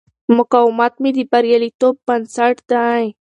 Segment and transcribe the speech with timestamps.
[0.37, 3.03] مقاومت مې د بریالیتوب بنسټ دی.